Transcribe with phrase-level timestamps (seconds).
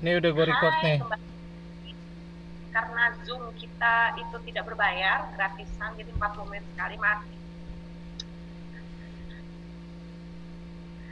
[0.00, 0.98] Ini udah gue record Hai, nih.
[0.98, 1.26] kembali.
[2.70, 7.34] Karena Zoom kita itu tidak berbayar, gratisan, jadi 40 menit sekali mati.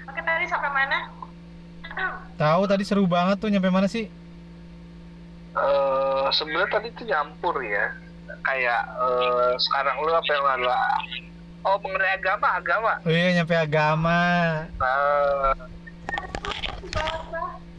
[0.08, 0.98] Oke, tadi sampai mana?
[2.38, 4.06] Tahu tadi seru banget tuh nyampe mana sih?
[5.50, 7.90] eh sebenarnya tadi itu nyampur ya
[8.46, 10.70] kayak eh, sekarang lu apa yang lalu
[11.64, 14.22] oh mengenai agama agama Oh iya nyampe agama.
[14.78, 15.50] nah,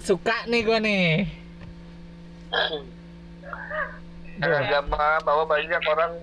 [0.10, 1.10] Suka nih gue nih.
[4.42, 6.18] agama bahwa banyak orang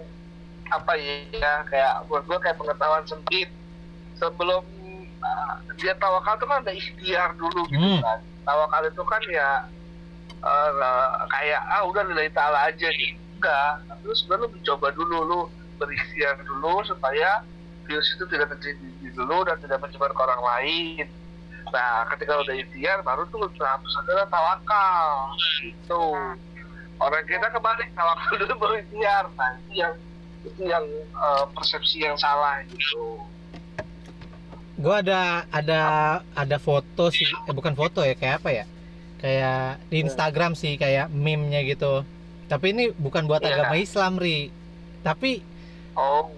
[0.75, 3.47] apa ya kayak buat gua kayak pengetahuan sempit.
[4.19, 4.67] Sebelum
[5.23, 8.03] eh, dia tawakal itu kan ada ikhtiar dulu gitu Hmm.
[8.03, 8.19] kan.
[8.43, 9.49] Tawakal itu kan ya
[10.35, 10.71] eh,
[11.31, 13.15] kayak ah udah lillahi ta'ala aja nih.
[13.39, 13.87] Enggak.
[14.19, 15.41] Sebenarnya lu mencoba dulu lu
[15.79, 17.47] berikhtiar dulu supaya
[17.87, 21.07] virus itu tidak terjadi di dulu dan tidak menyebar ke orang lain
[21.73, 26.15] nah ketika udah ikhtiar baru tuh tahap saudara tawakal gitu
[26.97, 29.95] orang kita kebalik tawakal dulu baru ikhtiar nah itu yang
[30.47, 33.19] itu yang eh, persepsi yang salah gitu
[34.77, 35.81] Gue ada ada
[36.37, 38.65] ada foto sih, eh, bukan foto ya kayak apa ya?
[39.17, 42.05] Kayak di Instagram sih kayak meme-nya gitu.
[42.45, 43.57] Tapi ini bukan buat Iya.
[43.57, 44.53] agama Islam ri.
[45.01, 45.41] Tapi
[45.97, 46.29] oh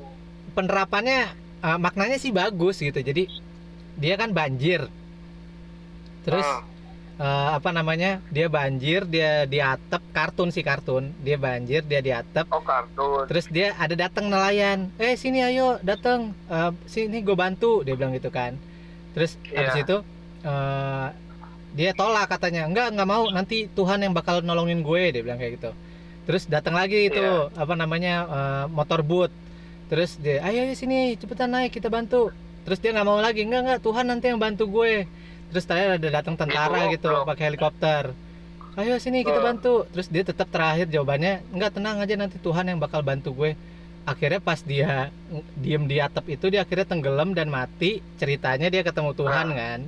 [0.54, 1.34] penerapannya
[1.66, 3.02] eh, maknanya sih bagus gitu.
[3.02, 3.26] Jadi
[3.98, 4.86] dia kan banjir.
[6.28, 6.60] Terus ah,
[7.16, 8.20] eh, apa namanya?
[8.28, 11.16] Dia banjir, dia di atap kartun sih kartun.
[11.24, 12.44] Dia banjir, dia di atap.
[12.52, 14.92] oh kartun Terus dia ada datang nelayan.
[15.00, 16.36] Eh sini ayo datang.
[16.46, 17.80] Eh, sini gue bantu.
[17.80, 18.60] Dia bilang gitu kan.
[19.16, 19.84] Terus habis Iya.
[19.88, 19.96] itu
[20.44, 21.08] eh,
[21.72, 22.68] dia tolak katanya.
[22.68, 23.24] Enggak nggak mau.
[23.32, 25.02] Nanti Tuhan yang bakal nolongin gue.
[25.16, 25.72] Dia bilang kayak gitu.
[26.28, 27.56] Terus datang lagi itu Iya.
[27.56, 29.32] apa namanya eh, motor boot.
[29.88, 32.28] Terus dia ayo ayo sini cepetan naik kita bantu.
[32.68, 33.48] Terus dia nggak mau lagi.
[33.48, 35.08] Enggak enggak Tuhan nanti yang bantu gue.
[35.48, 38.12] Terus terakhir ada datang tentara Itu gitu pakai helikopter.
[38.78, 39.88] Ayo sini kita bantu.
[39.90, 43.52] Terus dia tetap terakhir jawabannya enggak tenang aja nanti Tuhan yang bakal bantu gue.
[44.08, 45.12] Akhirnya pas dia
[45.58, 48.00] diem di atap itu dia akhirnya tenggelam dan mati.
[48.16, 49.80] Ceritanya dia ketemu Tuhan kan.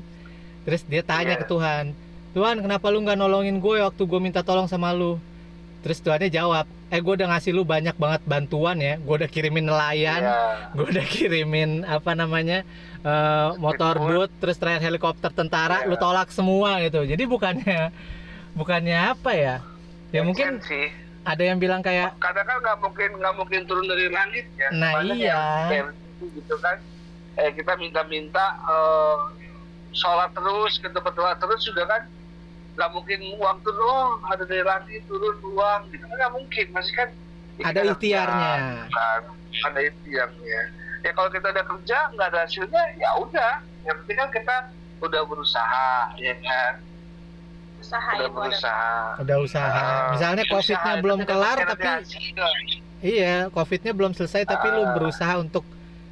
[0.66, 1.40] Terus dia tanya Iya.
[1.40, 1.84] ke Tuhan,
[2.36, 5.16] Tuhan kenapa lu nggak nolongin gue waktu gue minta tolong sama lu?
[5.80, 9.00] Terus Tuhannya jawab, eh gue udah ngasih lu banyak banget bantuan ya.
[9.00, 10.76] Gue udah kirimin nelayan, Iya.
[10.76, 12.62] gue udah kirimin apa namanya
[13.00, 16.02] eh, motor boot, terus terakhir helikopter tentara, lu Iya.
[16.02, 17.00] tolak semua gitu.
[17.02, 17.88] Jadi bukannya
[18.52, 19.56] bukannya apa ya?
[20.10, 20.86] Ya Make mungkin sense sih
[21.20, 24.92] ada yang bilang kayak kadang kan nggak mungkin nggak mungkin turun dari langit ya Nah,
[24.98, 25.38] Banyak iya.
[25.68, 25.86] yang kayak
[26.34, 26.76] gitu kan
[27.36, 29.16] eh kita minta-minta eh,
[29.92, 32.02] sholat terus kita berdoa terus juga kan
[32.70, 36.94] nggak mungkin uang turun oh ada dari langit turun uang gitu kan nggak mungkin masih
[36.94, 37.08] kan
[37.56, 38.52] ya ada ikhtiarnya.
[38.88, 39.22] kan
[39.66, 40.60] ada ikhtiarnya
[41.00, 44.56] ya kalau kita udah kerja nggak ada hasilnya ya udah yang penting kan kita
[45.00, 46.74] udah berusaha ya kan
[47.80, 49.64] Usaha udah ada berusaha Udah usaha.
[49.72, 51.84] Ah, Misalnya COVID-nya belum kelar tapi
[53.00, 54.92] iya, COVID-nya belum selesai tapi lu Ah.
[54.92, 55.64] berusaha untuk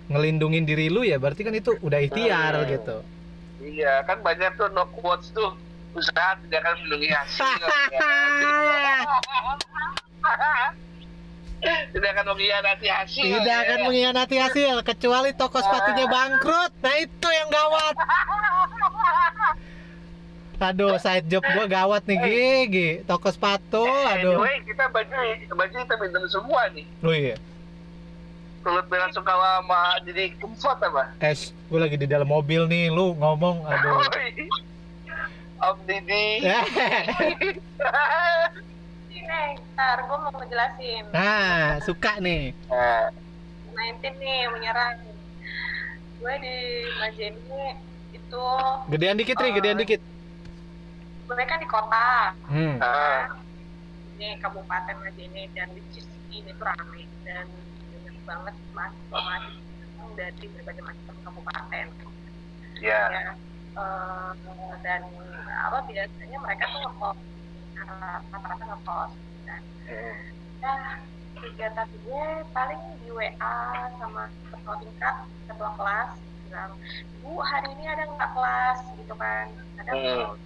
[0.09, 2.69] ngelindungin diri lu ya berarti kan itu udah ikhtiar Hmm.
[2.73, 2.97] gitu.
[3.61, 5.53] Iya, kan banyak tuh no quotes tuh
[5.99, 7.45] usaha tidak akan melindungi hasil.
[11.93, 13.25] tidak akan mengkhianati hasil.
[13.27, 13.65] Tidak ya.
[13.67, 16.73] akan mengkhianati hasil kecuali toko sepatunya bangkrut.
[16.79, 17.95] Nah itu yang gawat.
[20.59, 22.89] Aduh, side job gua gawat nih Gigi.
[23.07, 24.43] Toko sepatu, aduh.
[24.43, 25.15] Anyway, kita baju
[25.55, 26.83] baju kita minum semua nih.
[26.99, 27.39] Oh iya.
[28.67, 31.15] Tulut bela sukawa sama jadi kemfot apa?
[31.23, 34.03] Es, gue lagi di dalam mobil nih, lu ngomong, aduh.
[35.59, 36.27] Om Didi.
[39.29, 41.05] Eh, ntar gue mau ngejelasin.
[41.13, 42.57] Nah, suka nih.
[42.71, 43.13] Nah,
[43.77, 44.97] 19 nih menyerang.
[46.19, 46.57] Gue di
[46.99, 47.77] Majene
[48.17, 48.45] itu
[48.89, 50.01] Gedean dikit nih, gedean dikit.
[51.29, 52.33] gue kan di kota.
[52.49, 52.81] Hmm.
[52.81, 53.37] ah,
[54.17, 55.83] Ini Kabupaten Majene dan di
[56.33, 57.47] ini tuh rame dan
[57.93, 61.87] banyak banget mahasiswa mahasiswa dari berbagai macam kabupaten.
[62.81, 63.03] ya.
[63.13, 64.31] ya eh,
[64.85, 65.03] dan
[65.69, 67.19] apa biasanya mereka tuh ngekos
[67.77, 69.13] eh, rata-rata ngekos
[69.45, 69.63] dan
[70.59, 70.81] nah
[71.39, 73.59] kegiatan gue paling di WA
[73.99, 75.15] sama ketua tingkat
[75.47, 76.11] ketua kelas
[76.49, 76.73] bilang
[77.21, 78.79] bu hari ini ada nggak kelas?
[78.97, 79.47] Gitu kan.
[79.79, 79.95] Hmm.
[80.05, 80.37] kalau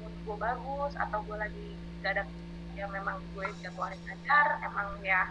[0.00, 1.68] mood gue bagus atau gue lagi
[2.02, 2.24] gak ada
[2.74, 5.22] ya memang gue jadwalin ngajar emang ya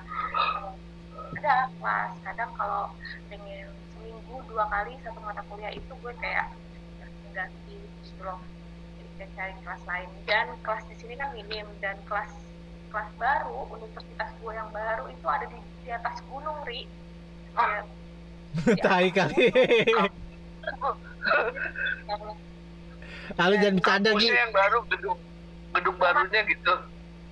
[1.35, 2.11] ada kelas.
[2.23, 2.91] Kadang kalau
[3.27, 6.47] pengen seminggu dua kali satu mata kuliah itu gue kayak
[7.33, 8.39] ganti gitu loh
[9.01, 10.10] jadi kayak cari kelas lain.
[10.30, 11.68] Dan kelas di sini kan minim.
[11.81, 12.31] Dan kelas
[12.92, 16.86] kelas baru universitas gue yang baru itu ada di, di atas gunung ri.
[17.57, 17.81] Ah.
[18.62, 19.45] Di Tai atas kali.
[23.39, 24.42] Lalu jangan bercanda Kampusnya Gi.
[24.44, 25.19] yang baru gedung
[25.72, 26.74] gedung barunya gitu.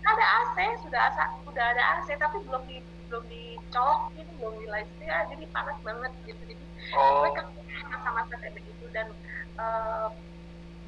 [0.08, 0.58] Ada AC
[0.88, 2.80] sudah asa sudah ada AC tapi belum di
[3.12, 6.40] belum dicolokin belum di listrik ya, jadi panas banget gitu.
[6.48, 6.64] Jadi
[6.96, 7.28] oh
[7.90, 8.86] kan masa-masa kayak begitu.
[8.94, 9.08] Dan
[9.58, 10.08] eh,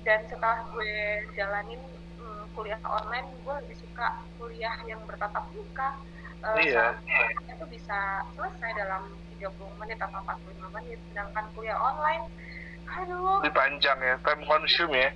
[0.01, 0.93] dan setelah gue
[1.33, 1.81] jalanin
[2.17, 4.07] mm, kuliah online gue lebih suka
[4.37, 5.97] kuliah yang bertatap muka.
[6.41, 6.97] Eh, Iya.
[7.45, 9.05] itu bisa selesai dalam
[9.37, 10.97] 30 menit atau 45 menit.
[11.09, 12.25] Sedangkan kuliah online
[12.91, 13.39] aduh.
[13.39, 15.09] Lebih panjang ya time consume ya.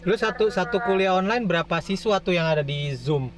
[0.00, 3.28] Lu satu satu kuliah online berapa siswa tuh yang ada di Zoom?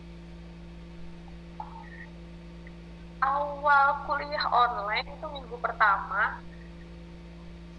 [3.22, 6.42] Awal kuliah online itu minggu pertama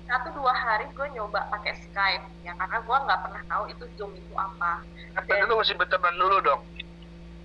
[0.03, 4.11] satu dua hari gue nyoba pakai Skype ya karena gue nggak pernah tahu itu Zoom
[4.13, 6.61] itu apa tapi lu mesti berteman dulu dong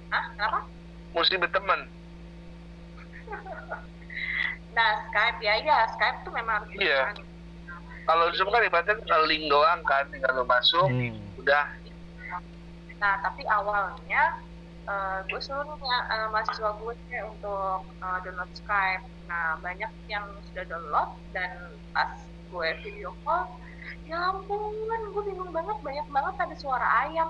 [0.08, 0.24] Hah?
[0.32, 0.58] kenapa?
[1.12, 1.80] mesti berteman
[4.68, 7.10] Nah Skype ya iya Skype tuh memang harus Iya.
[7.10, 7.26] berteman.
[8.04, 11.18] kalau zoom kan ibaratnya tinggal link doang kan tinggal lu masuk Hmm.
[11.36, 11.66] udah
[12.96, 14.22] Nah tapi awalnya
[14.88, 16.94] eh, gue suruh nih eh, mahasiswa gue
[17.28, 19.04] untuk eh, download Skype.
[19.28, 21.52] Nah banyak yang sudah download dan
[21.92, 22.10] pas
[22.48, 23.44] gue video call,
[24.08, 24.72] ya ampun,
[25.12, 27.28] gue bingung banget banyak banget ada suara ayam,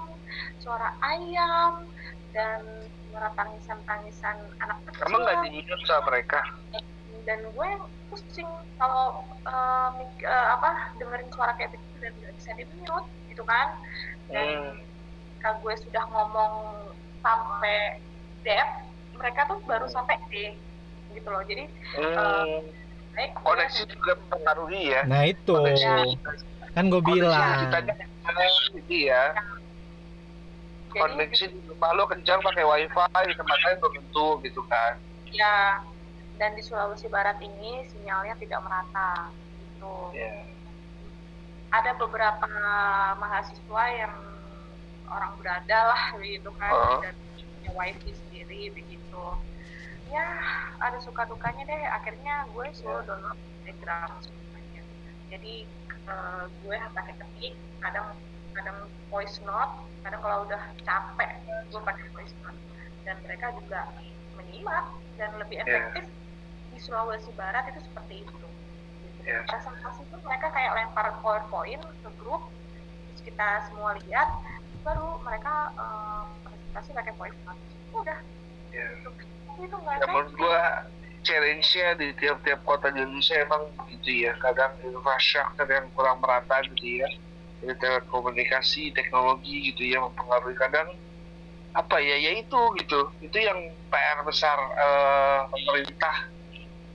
[0.63, 1.91] suara ayam
[2.31, 2.63] dan
[3.11, 5.11] suara tangisan-tangisan anak kecil.
[5.11, 6.41] emang nggak di mute sama mereka
[7.25, 7.69] dan gue
[8.09, 8.49] pusing
[8.81, 13.43] kalau eh, mik- eh, apa dengerin suara kayak begitu dan nggak bisa di mute gitu
[13.45, 13.69] kan
[14.33, 14.77] dan
[15.45, 15.57] hmm.
[15.65, 16.55] gue sudah ngomong
[17.20, 17.79] sampai
[18.43, 18.69] dev
[19.19, 20.35] mereka tuh baru sampai D
[21.12, 21.43] gitu loh.
[21.49, 21.65] Jadi
[21.99, 22.15] Hmm.
[23.17, 25.03] gue- koneksi juga mempengaruhi ya.
[25.09, 25.50] Nah itu.
[25.50, 26.19] Koneksi-
[26.76, 27.59] kan gue koneksi bilang.
[28.76, 29.35] gitu ya
[30.88, 34.93] koneksi di rumah lo kencang pakai wifi di tempat lain belum tentu gitu kan.
[35.29, 35.76] Ya
[36.41, 40.17] dan di Sulawesi Barat ini sinyalnya tidak merata gitu.
[40.17, 40.32] Ya
[41.69, 42.49] ada beberapa
[43.21, 44.14] mahasiswa yang
[45.11, 47.01] orang berada lah gitu kan Oh.
[47.01, 49.25] dan punya wifi sendiri begitu
[50.09, 50.25] ya
[50.79, 54.83] ada suka dukanya deh akhirnya gue suruh download telegram semuanya
[55.29, 58.17] jadi eh, gue pakai ketik kadang
[58.53, 61.31] kadang voice note kadang kalau udah capek
[61.67, 62.57] gue pakai voice note
[63.03, 63.81] dan mereka juga
[64.35, 64.85] menyimak
[65.15, 65.67] dan lebih Iya.
[65.67, 66.05] efektif
[66.69, 68.47] di Sulawesi Barat itu seperti itu.
[69.21, 69.45] Iya.
[69.45, 72.49] presentasi itu mereka kayak lempar powerpoint ke grup
[73.05, 74.29] terus kita semua lihat
[74.85, 77.63] baru mereka eh, presentasi pakai voice note
[77.95, 78.19] udah.
[78.73, 79.11] Ya gitu
[79.59, 80.61] itu nggak ya menurut gua
[81.27, 84.33] challenge-nya di tiap-tiap kota di Indonesia emang begitu ya.
[84.39, 87.09] Kadang infrastruktur yang kurang merata gitu ya.
[87.59, 90.55] Jadi telekomunikasi teknologi gitu ya mempengaruhi.
[90.55, 90.89] Kadang
[91.75, 93.01] apa ya ya itu gitu.
[93.19, 93.59] Itu yang
[93.91, 96.17] PR besar eh, pemerintah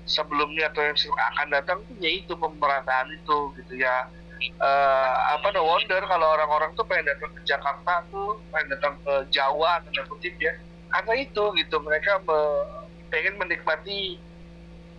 [0.03, 3.95] sebelumnya atau yang akan datang tuh ya itu pemerataan itu gitu ya
[4.43, 9.13] Eh, apa no wonder kalau orang-orang tuh pengen datang ke Jakarta tuh pengen datang ke
[9.29, 10.53] Jawa tanda kutip ya.
[10.89, 12.67] Karena itu gitu mereka me-
[13.07, 14.21] pengen menikmati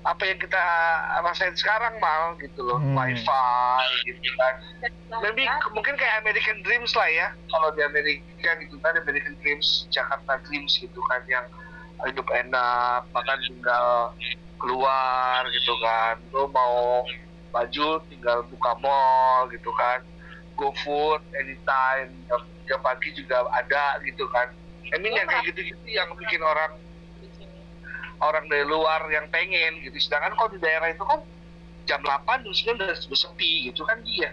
[0.04, 0.60] apa yang kita
[1.24, 2.76] rasain sekarang mal gitu loh.
[2.76, 2.92] Hmm.
[2.92, 4.54] wifi gitu kan.
[5.24, 7.28] Maybe ke- mungkin kayak American Dreams lah ya.
[7.48, 11.46] Kalau di Amerika gitu kan American Dreams Jakarta Dreams gitu kan yang
[12.04, 14.12] hidup enak makan tinggal
[14.60, 16.20] keluar gitu kan.
[16.32, 17.00] Lo mau
[17.54, 20.02] baju tinggal buka mall gitu kan.
[20.58, 22.10] Go food anytime.
[22.26, 24.50] Jam tiga pagi juga ada gitu kan.
[24.90, 26.76] I mean yang kayak gitu-gitu yang bikin orang
[28.24, 29.96] orang dari luar yang pengen gitu.
[30.00, 31.20] Sedangkan kalau di daerah itu kan
[31.84, 34.32] jam 8 jam 9 udah, sepi gitu kan dia.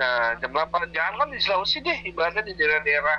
[0.00, 3.18] Nah, jam 8 jangan kan di Sulawesi deh, ibaratnya di daerah-daerah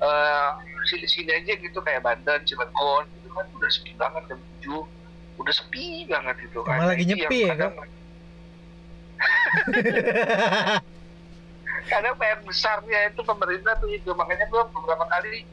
[0.00, 0.50] eh,
[0.88, 5.03] sini-sini aja gitu kayak Banten, Cilegon gitu kan udah sepi banget jam 7
[5.36, 6.78] udah sepi banget gitu kan.
[6.78, 7.72] Emang lagi itu nyepi ya, kadang,
[11.84, 15.44] kadang PR besarnya itu pemerintah tuh itu makanya gua beberapa kali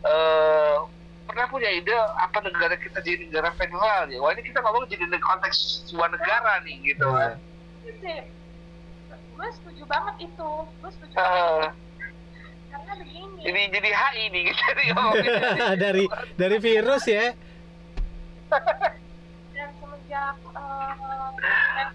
[0.00, 0.76] eh
[1.24, 4.18] pernah punya ide apa negara kita jadi negara federal ya.
[4.18, 5.56] Wah ini kita ngomong jadi konteks
[5.86, 7.36] sebuah negara nih gitu kan.
[7.84, 8.20] Iya sih.
[9.38, 10.50] gue setuju banget itu
[10.82, 11.70] gue setuju Eh, banget.
[12.68, 15.30] karena begini ini jadi HI nih kita ngomongin.
[15.84, 16.04] dari
[16.34, 17.26] dari virus ya.
[20.08, 21.88] semenjak eh,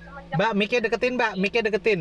[0.00, 1.32] semenjak Mbak, mic-nya deketin, Mbak.
[1.36, 2.00] Mic-nya deketin.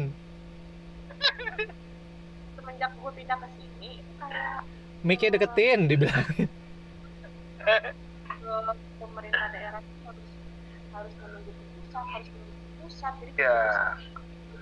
[2.56, 4.60] semenjak gue pindah ke sini itu kayak
[5.04, 6.24] Mic-nya deketin dibilang.
[7.60, 7.76] ke
[8.98, 10.28] pemerintah daerah itu harus
[10.94, 13.60] harus menunggu pusat harus menunggu pusat jadi Ya.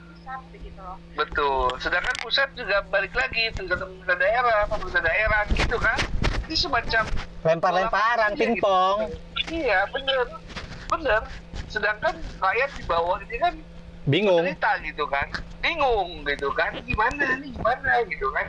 [0.10, 1.68] pusat begitu loh Betul.
[1.78, 6.00] Sedangkan pusat juga balik lagi tergantung pemerintah daerah, pemerintah daerah gitu kan.
[6.44, 7.04] Ini semacam
[7.44, 8.98] Lempar-lemparan Iya, pingpong.
[9.50, 10.28] Iya, bener.
[10.94, 11.22] Bener.
[11.66, 13.54] Sedangkan rakyat di bawah ini kan
[14.06, 14.46] bingung.
[14.46, 15.28] cerita gitu kan.
[15.64, 16.78] Bingung gitu kan.
[16.86, 17.50] Gimana nih?
[17.50, 18.48] Gimana gitu kan.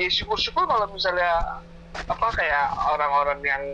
[0.00, 1.60] Ya syukur-syukur kalau misalnya
[2.08, 3.64] apa kayak orang-orang yang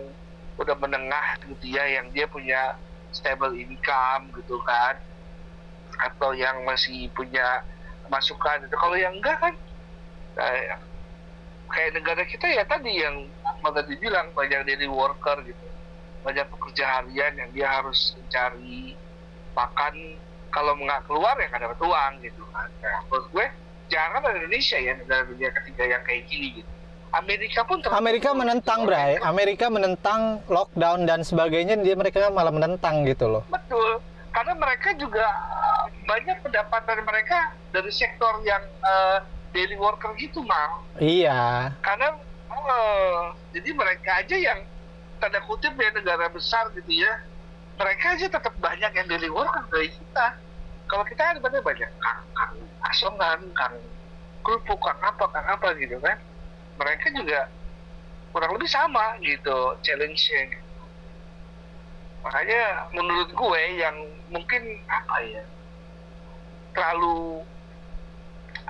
[0.61, 2.77] udah menengah gitu ya yang dia punya
[3.15, 4.99] stable income gitu kan.
[6.01, 7.63] Atau yang masih punya
[8.11, 8.75] masukan gitu.
[8.75, 9.55] Kalau yang enggak kan
[10.35, 10.79] kayak,
[11.71, 15.71] kayak negara kita ya tadi yang Akmal tadi bilang banyak daily worker gitu
[16.21, 18.95] banyak pekerja harian yang dia harus mencari
[19.57, 19.95] makan.
[20.51, 22.67] Kalau nggak keluar ya nggak dapat uang gitu kan.
[22.83, 23.47] Nah, menurut gue
[23.87, 26.71] jangan ada Indonesia ya negara dunia ketiga yang kayak gini gitu.
[27.11, 29.19] Amerika pun terlalu- Amerika menentang Bray.
[29.23, 29.67] Amerika.
[29.71, 33.43] Menentang lockdown dan sebagainya dia mereka malah menentang gitu loh.
[33.51, 34.03] Betul.
[34.31, 35.27] Karena mereka juga
[36.07, 41.71] banyak pendapatan mereka dari sektor yang uh, daily worker gitu mal iya.
[41.83, 42.15] Karena
[42.51, 44.59] uh, jadi mereka aja yang
[45.21, 47.13] tanda kutip ya negara besar gitu ya.
[47.77, 50.27] Mereka aja tetap banyak yang worker dari kita.
[50.91, 52.21] Kalau kita kan banyak banyak kang
[52.91, 53.77] asongan kang
[54.43, 56.19] kerupuk kang apa kang apa gitu kan.
[56.81, 57.49] Mereka juga
[58.33, 60.71] kurang lebih sama gitu challenge-nya
[62.21, 62.63] makanya
[62.93, 63.97] menurut gue yang
[64.29, 65.45] mungkin apa ya
[66.77, 67.43] terlalu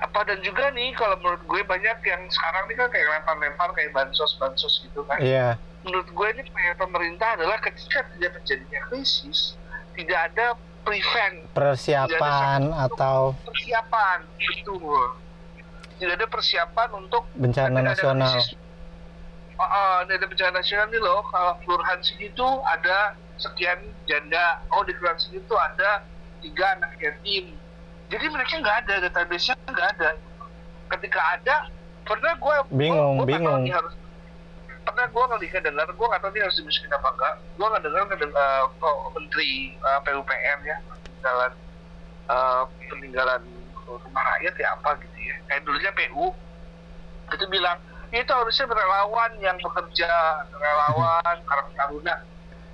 [0.01, 3.93] apa dan juga nih kalau menurut gue banyak yang sekarang ini kan kayak lempar-lempar kayak
[3.93, 5.21] bansos bansos gitu kan.
[5.21, 5.61] Iya.
[5.85, 9.53] Menurut gue ini PR pemerintah adalah ketika tidak terjadinya krisis
[9.93, 11.45] tidak ada prevent.
[11.53, 15.21] Persiapan atau persiapan betul.
[16.01, 18.33] Tidak ada persiapan untuk bencana ada nasional.
[18.41, 18.57] Krisis.
[19.61, 21.21] Oh, oh, ini ada bencana nasional nih loh.
[21.29, 23.77] Kalau kelurahan segitu ada sekian
[24.09, 24.65] janda.
[24.73, 26.01] Oh di kelurahan segitu ada
[26.41, 27.60] tiga anak yatim
[28.11, 30.09] jadi mereka nggak ada database-nya nggak ada.
[30.91, 31.55] Ketika ada
[32.03, 33.63] pernah gue Bingung, gua, gua nggak bingung.
[33.71, 33.93] harus
[34.81, 38.03] pernah gue nggak dengar gue nggak tahu nih harus dimasukin apa enggak gue nggak dengar
[38.33, 39.51] uh, kok menteri
[39.85, 41.53] uh, PUPR ya peninggalan
[42.27, 43.41] uh, peninggalan
[43.85, 45.35] rumah rakyat ya apa gitu ya.
[45.51, 46.25] Kayak dulunya PU
[47.31, 47.77] itu bilang
[48.11, 50.11] itu harusnya relawan yang bekerja
[50.51, 52.15] relawan karang taruna.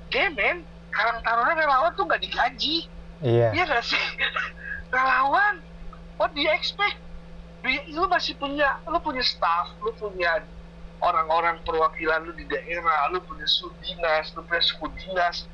[0.10, 2.89] Yeah, men karang taruna relawan tuh nggak digaji.
[3.22, 3.50] Iya.
[3.53, 4.01] Iya gak sih?
[4.91, 5.60] Relawan,
[6.15, 6.98] what do you expect?
[7.62, 10.39] Do you- Lu masih punya, lu punya staff, lu punya
[11.03, 15.46] orang-orang perwakilan lu di daerah, lu punya sudinas, lu punya suku dinas,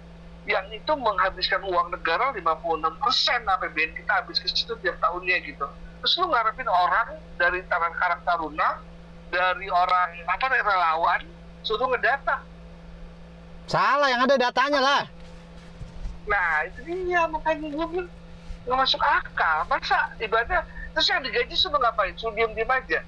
[0.45, 5.65] yang itu menghabiskan uang negara 56% APBN kita habis ke situ tiap tahunnya gitu.
[6.03, 8.69] Terus lu ngarepin orang dari tangan karang taruna,
[9.31, 11.21] dari orang apa relawan,
[11.63, 12.43] suruh ngedata.
[13.63, 15.03] salah yang ada datanya lah
[16.27, 18.03] Nah itu dia makanya gue
[18.63, 19.67] nggak masuk akal.
[19.67, 20.63] Masa ibaratnya
[20.95, 22.15] terus yang digaji suruh ngapain?
[22.15, 23.01] Suruh diem diem aja.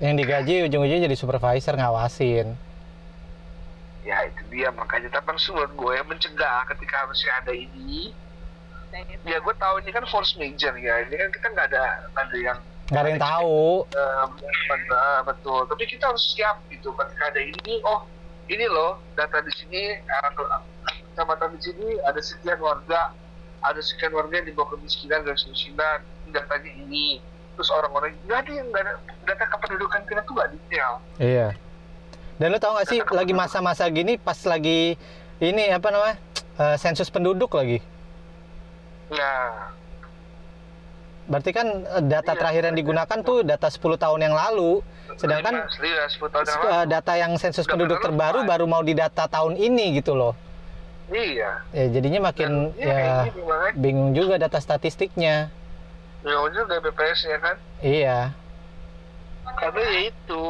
[0.00, 2.56] yang digaji ujung-ujungnya jadi supervisor ngawasin
[4.00, 8.16] Ya itu dia makanya tapi menurut gue mencegah ketika harusnya ada ini.
[9.28, 11.04] Ya gue tahu ini kan force major ya.
[11.04, 11.84] Ini kan kita nggak ada
[12.16, 12.58] nggak ada yang
[12.90, 14.24] nggak ada yang tahu eh,
[14.66, 15.68] benar, betul.
[15.68, 17.74] Tapi kita harus siap gitu ketika ada ini.
[17.84, 18.08] Oh
[18.48, 20.30] ini loh data di sini eh,
[21.12, 23.12] kecamatan di sini ada sekian warga
[23.60, 26.00] ada sekian warga yang di bawah kemiskinan garis kemiskinan
[26.32, 27.20] datanya ini.
[27.54, 28.92] Terus orang-orang nggak ada yang nggak ada
[29.28, 30.92] data kependudukan kita tuh nggak detail.
[31.20, 31.48] Iya.
[32.40, 34.96] Dan lu tau gak sih lagi masa-masa gini pas lagi
[35.44, 36.16] ini apa namanya
[36.56, 37.84] eh, sensus penduduk lagi.
[39.12, 39.76] Nah
[41.28, 42.40] berarti kan eh, data Iya.
[42.40, 44.80] terakhir yang digunakan tuh data 10 tahun yang lalu.
[45.20, 46.88] Sedangkan asli ya 10 tahun yang eh, lalu.
[46.88, 50.32] data yang sensus penduduk terbaru baru mau didata tahun ini gitu loh
[51.14, 51.50] iya.
[51.74, 55.50] Ya jadinya makin Dan, iya, ya makanya bingung juga data statistiknya.
[56.20, 57.56] Ya juga BPS ya kan?
[57.80, 58.18] Iya.
[59.56, 60.44] Karena ya itu.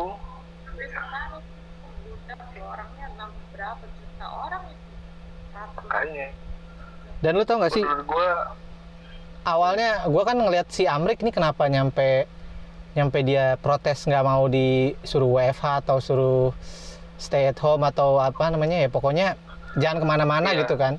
[0.66, 4.90] Sampai sekarang udah kayak orangnya enam berapa juta orang itu.
[5.50, 5.80] Satu.
[5.86, 6.28] makanya.
[7.20, 7.84] Dan lu tau gak sih?
[7.84, 8.28] Menurut gue
[9.44, 12.28] awalnya gua kan ngelihat si Amrik nih kenapa nyampe
[12.92, 16.50] nyampe dia protes nggak mau disuruh WFH atau suruh
[17.16, 18.88] stay at home atau apa namanya ya.
[18.90, 19.38] Pokoknya
[19.76, 20.64] jangan ke mana-mana Iya.
[20.64, 20.96] gitu kan.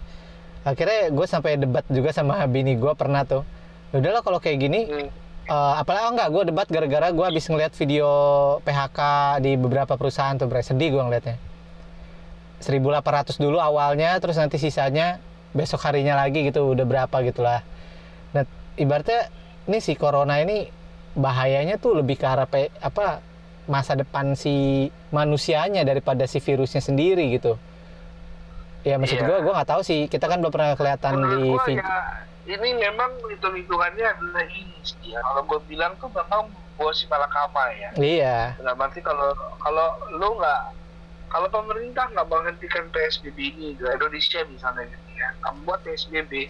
[0.61, 3.41] Akhirnya gue sampai debat juga sama bini gue pernah tuh.
[3.89, 5.09] "Ya udahlah kalau kayak gini hmm,
[5.47, 8.07] eh, apalagi oh enggak gue debat gara-gara gue habis ngeliat video
[8.61, 8.99] PHK
[9.39, 11.35] di beberapa perusahaan tuh bre sedih gue ngeliatnya.
[12.61, 15.17] 1800 dulu awalnya terus nanti sisanya
[15.51, 17.65] besok harinya lagi gitu udah berapa gitulah.
[18.31, 18.45] Nah
[18.77, 19.33] ibaratnya
[19.65, 20.69] ini si corona ini
[21.17, 23.19] bahayanya tuh lebih ke arah pe- apa
[23.65, 27.57] masa depan si manusianya daripada si virusnya sendiri gitu
[28.81, 29.25] ya maksud Iya.
[29.25, 30.01] gue gue nggak tahu sih.
[30.05, 31.99] Kita kan belum pernah kelihatan di menurut gue video ya
[32.49, 34.73] ini memang hitung hitungannya adalah ini
[35.05, 37.89] ya kalau gue bilang tuh memang buah si malakama ya.
[37.95, 38.37] Iya.
[38.59, 40.61] Nah, berarti kalau kalau lu nggak
[41.29, 46.49] kalau pemerintah nggak menghentikan PSBB ini di Indonesia misalnya gitu ya, kamu buat PSBB,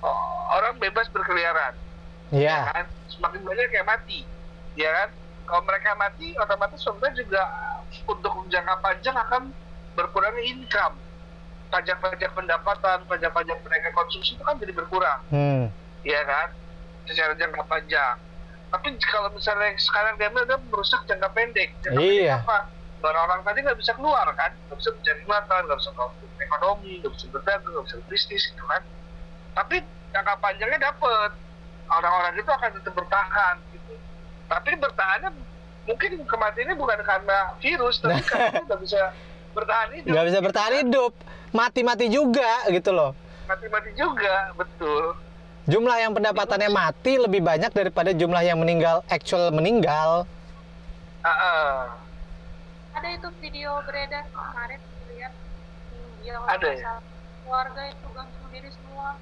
[0.00, 0.16] o-
[0.54, 1.74] orang bebas berkeliaran.
[2.30, 2.70] Iya.
[2.72, 2.86] kan?
[3.10, 4.20] Semakin banyak yang mati
[4.74, 5.08] ya kan?
[5.44, 7.42] Kalau mereka mati otomatis sebenarnya juga
[8.06, 9.42] untuk jangka panjang akan
[9.92, 10.96] berkurangnya income
[11.68, 15.20] pajak-pajak pendapatan pajak-pajak mereka konsumsi itu kan jadi berkurang.
[15.30, 15.64] Hmm.
[16.04, 16.52] ya kan?
[17.04, 18.16] Secara jangka panjang.
[18.68, 21.72] Tapi kalau misalnya sekarang dia udah merusak jangka pendek.
[21.80, 22.36] Jangka Iya.
[22.36, 22.58] pendek apa?
[23.04, 24.52] Orang-orang tadi nggak bisa keluar kan?
[24.66, 28.64] Nggak bisa mencari makan nggak bisa ngomong ekonomi nggak bisa berdagang nggak bisa bisnis gitu
[28.64, 28.82] kan?
[29.54, 29.76] Tapi
[30.10, 31.30] jangka panjangnya dapet.
[31.84, 33.94] Orang-orang itu akan tetap bertahan gitu.
[34.48, 35.30] Tapi bertahannya
[35.84, 39.12] mungkin kematiannya bukan karena virus tapi karena nggak bisa
[39.54, 41.12] bertahan hidup Nggak bisa bertahan hidup.
[41.54, 43.10] Mati-mati juga gitu loh.
[43.44, 45.14] mati-mati juga betul
[45.64, 50.28] Jumlah yang pendapatannya mati lebih banyak daripada jumlah yang meninggal, actual meninggal.
[51.24, 51.80] Ah, ah.
[52.92, 54.76] ada itu video beredar kemarin
[55.08, 55.32] lihat
[56.20, 56.92] yang Ada ya?
[57.40, 59.16] keluarga itu gantung diri semua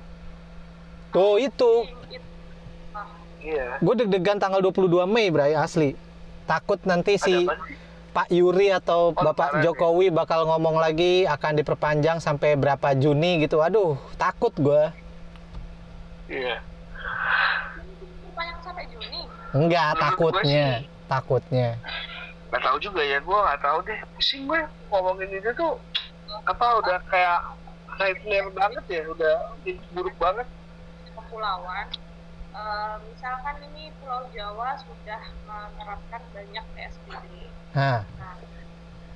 [1.14, 1.72] Tuh itu.
[2.10, 2.30] It-
[3.42, 5.94] iya Gue deg-degan tanggal 22 Mei, Bray, asli.
[6.50, 7.76] Takut nanti ada si apa sih?
[8.12, 13.40] Pak Yuri atau Oh, Bapak parah Jokowi bakal ngomong lagi akan diperpanjang sampai berapa Juni
[13.44, 13.64] gitu.
[13.64, 14.84] Aduh, takut gue.
[16.32, 16.60] iya
[18.62, 19.20] sampai Juni
[19.52, 20.68] Enggak, Menurut gua takutnya.
[21.08, 21.68] Takutnya.
[22.52, 24.60] nggak tahu juga ya gue nggak tahu deh pusing gue
[24.92, 25.72] ngomongin itu tuh
[26.44, 27.40] apa udah kayak
[27.96, 29.36] nightmare banget ya udah
[29.96, 30.44] buruk banget
[31.16, 31.86] kepulauan
[32.52, 37.24] Eh, misalkan ini Pulau Jawa sudah menerapkan banyak PSBB
[37.72, 38.36] Nah, Nah,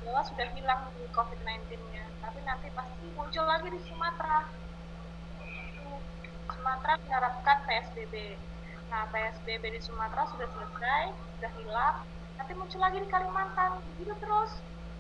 [0.01, 4.49] Jawa sudah hilang di COVID-19-nya, tapi nanti pasti muncul lagi di Sumatera.
[6.49, 8.15] Sumatera menerapkan PSBB.
[8.89, 11.03] Nah, PSBB di Sumatera sudah selesai,
[11.37, 11.97] sudah hilang,
[12.39, 14.53] nanti muncul lagi di Kalimantan, begitu terus.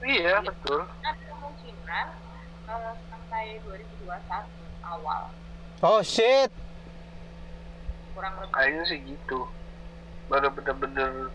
[0.05, 2.07] iya betul Ada kemungkinan
[2.69, 4.13] eh, sampai 2021
[4.85, 5.33] awal,
[5.81, 6.53] oh shit.
[8.17, 8.53] Kurang lebih.
[8.57, 9.45] kayaknya sih gitu
[10.33, 11.29] baru bener-bener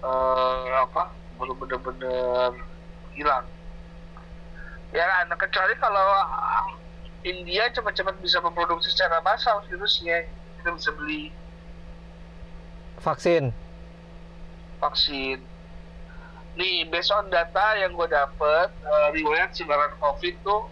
[0.00, 2.54] eh, apa baru bener-bener
[3.18, 3.44] hilang
[4.94, 6.70] ya kan kecuali kalau ah,
[7.26, 10.22] India cepat-cepat bisa memproduksi secara massal virusnya
[10.62, 11.34] kita bisa beli
[13.04, 13.52] Vaksin.
[14.80, 15.42] vaksin.
[16.56, 20.70] Nih, based on data yang gue dapet, eh, riwayat sebaran COVID tuh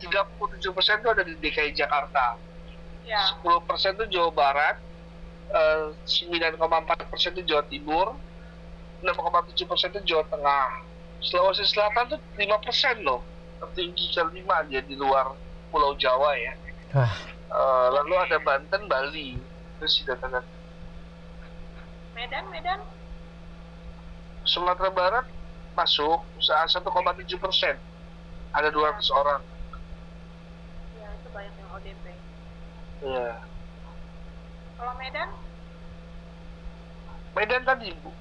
[0.00, 2.38] 37% tuh ada di DKI Jakarta,
[3.06, 4.76] Ya, 10% tuh Jawa Barat,
[5.54, 8.18] eh, 9,4% tuh Jawa Timur,
[9.00, 10.68] 6,7% tuh Jawa Tengah.
[11.22, 13.22] Sulawesi Selatan tuh 5% loh,
[13.62, 15.32] tertinggi kelima dia di luar
[15.70, 16.54] Pulau Jawa ya.
[16.92, 17.14] Wah.
[17.46, 20.42] Eh, lalu ada Banten, Bali, itu sih data-data.
[22.18, 22.80] Medan, Medan,
[24.46, 25.26] Sumatera Barat
[25.76, 27.76] masuk usaha 1,7 persen
[28.56, 29.44] ada 200 orang
[30.96, 32.04] ya itu banyak yang ODP.
[33.02, 33.36] Ya
[34.76, 35.28] Kalau Medan,
[37.32, 38.12] Medan tadi bu.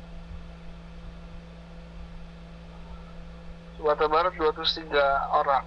[3.75, 4.87] Sumatera Barat 203
[5.35, 5.63] orang.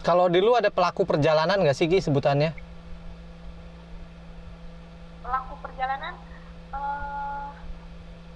[0.00, 2.54] Kalau di lu ada pelaku perjalanan nggak sih Gi sebutannya?
[5.20, 6.14] pelaku perjalanan,
[6.74, 7.46] eh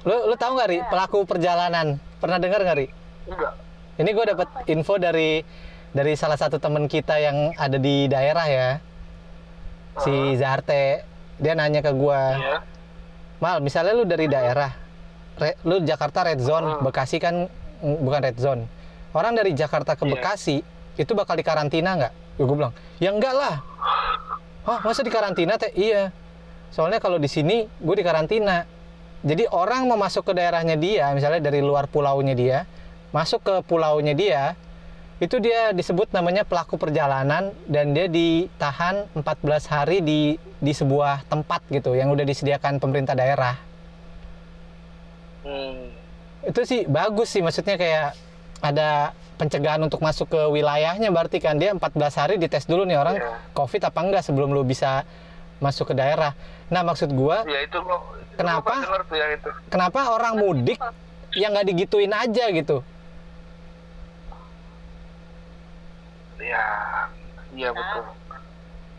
[0.04, 0.78] Lu lu tahu nggak Ri?
[0.78, 0.90] Ada.
[0.92, 1.86] pelaku perjalanan?
[2.22, 2.86] Pernah dengar nggak Ri?
[3.26, 3.52] enggak.
[3.94, 5.40] Ini gue dapat info dari
[5.94, 8.68] dari salah satu temen kita yang ada di daerah ya,
[10.00, 11.04] si Zarte.
[11.34, 12.56] Dia nanya ke gua, ya
[13.42, 14.70] Mal, misalnya lu dari daerah,
[15.36, 16.86] re- lu Jakarta red zone, Hmm.
[16.86, 17.50] Bekasi kan
[17.82, 18.62] mm, bukan red zone.
[19.10, 20.14] Orang dari Jakarta ke Iya.
[20.14, 20.62] Bekasi
[20.94, 22.12] itu bakal dikarantina nggak?
[22.38, 23.54] Ya, gue bilang, ya enggak lah.
[24.64, 25.74] Hah, masa dikarantina teh?
[25.74, 26.14] Iya.
[26.70, 28.64] Soalnya kalau di sini gue dikarantina.
[29.24, 32.58] Jadi orang mau masuk ke daerahnya dia, misalnya dari luar pulaunya dia,
[33.10, 34.52] masuk ke pulaunya dia,
[35.24, 41.64] itu dia disebut namanya pelaku perjalanan dan dia ditahan 14 hari di di sebuah tempat
[41.72, 43.56] gitu yang udah disediakan pemerintah daerah.
[45.48, 45.82] hmm.
[46.44, 48.12] Itu sih bagus sih maksudnya kayak
[48.60, 53.16] ada pencegahan untuk masuk ke wilayahnya berarti kan dia 14 hari dites dulu nih orang
[53.16, 53.32] Iya.
[53.56, 55.08] Covid apa enggak sebelum lu bisa
[55.58, 56.36] masuk ke daerah.
[56.68, 58.74] Nah, maksud gua ya itu gua itu Kenapa?
[59.08, 60.76] itu kenapa orang mudik
[61.32, 62.84] yang nggak digituin aja gitu?
[66.44, 66.66] Ya
[67.56, 68.04] iya betul.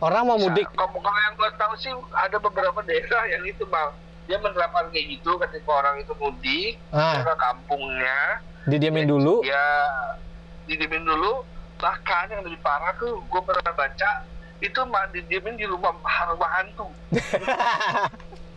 [0.02, 0.68] Orang mau mudik.
[0.76, 3.90] Kalau kalau yang gue tahu sih ada beberapa daerah yang itu bang.
[4.26, 8.42] Dia menerapkan kayak gitu ketika orang itu mudik ah, ke kampungnya.
[8.66, 9.46] Didiamin dulu.
[9.46, 9.66] ya
[10.66, 11.46] didiemin dulu.
[11.78, 14.10] Bahkan yang lebih parah tuh gue pernah baca
[14.60, 15.92] itu mah didiemin di rumah
[16.32, 16.88] rumah hantu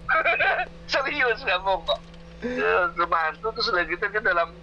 [0.91, 2.02] serius nggak bohong kok
[2.39, 4.56] Ya, rumah hantu terus udah gitu dia dalam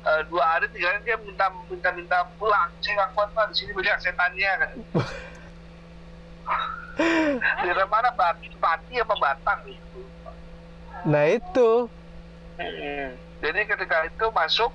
[0.00, 3.54] eh, dua hari tiga hari dia minta minta minta pulang saya nggak kuat pak di
[3.56, 4.70] sini banyak setannya kan
[7.64, 10.00] daerah mana Bat- Pati apa Batang itu
[11.00, 11.88] Nah itu.
[12.60, 13.16] Mm-mm.
[13.40, 14.68] Jadi ketika itu masuk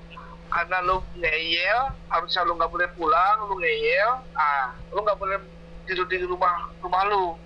[0.50, 5.38] karena lu ngeyel, harusnya lu nggak boleh pulang, lu ngeyel, ah, lu nggak boleh
[5.86, 7.38] tidur di rumah rumah lu.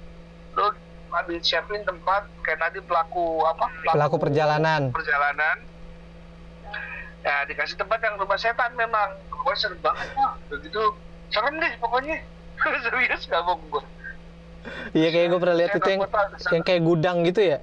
[0.56, 0.66] Lu
[1.12, 3.68] ambil siapin tempat kayak tadi pelaku apa?
[3.84, 4.96] Pelaku perjalanan.
[4.96, 5.58] perjalanan.
[7.20, 9.10] Ya dikasih tempat yang rumah setan memang.
[9.30, 10.36] Gue serem banget lah.
[10.48, 10.82] Begitu
[11.30, 12.18] serem deh pokoknya.
[12.86, 13.84] Serius gak bohong gue.
[14.92, 16.02] Iya kayak gue pernah lihat itu yang
[16.52, 17.58] yang kayak gudang gitu ya.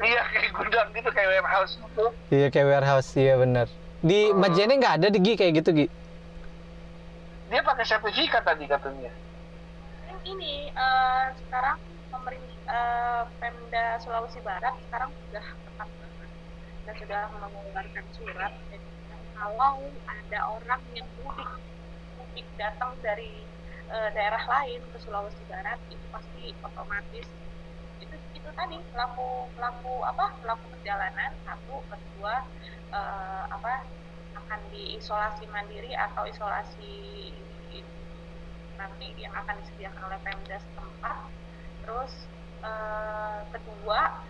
[0.00, 2.04] Iya kayak gudang gitu kayak warehouse gitu.
[2.32, 3.66] Iya kayak warehouse, iya bener.
[4.00, 4.38] Di Oh.
[4.40, 5.86] Majene nggak ada di Gi kayak gitu Gi.
[7.50, 9.12] Dia pakai sertifikat tadi katanya.
[10.24, 11.78] Ini eh, sekarang
[12.10, 12.86] pemerintah
[13.38, 15.88] Pemda Sulawesi Barat sekarang sudah tepat
[16.90, 18.50] dan sudah mengeluarkan surat
[19.38, 19.78] kalau
[20.10, 21.46] ada orang yang mudik
[22.18, 23.46] mudik datang dari
[23.86, 27.30] eh, daerah lain ke Sulawesi Barat itu pasti otomatis
[28.02, 32.42] itu itu tadi pelaku pelaku apa pelaku perjalanan satu kedua
[32.90, 33.86] eh, apa
[34.34, 37.30] akan diisolasi mandiri atau isolasi
[38.74, 41.16] nanti yang akan disediakan oleh Pemda setempat.
[41.84, 42.12] Terus
[42.64, 44.24] eh, kedua,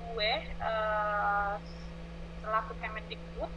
[0.00, 1.54] gue eh,
[2.44, 3.50] selaku Kemendikbud